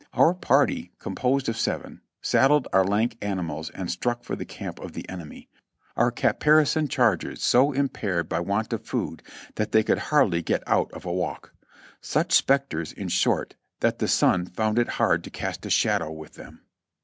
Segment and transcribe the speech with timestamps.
[0.15, 4.93] Our party, composed of seven, saddled our lank animals and struck for the camp of
[4.93, 5.47] the enemy,
[5.95, 9.21] our caparisoned chargers so impaired by want of food
[9.57, 11.53] that they could hardly get out of a walk;
[12.01, 16.33] such spectres, in short, that the sun found it hard to cast a shadow with
[16.33, 16.61] them.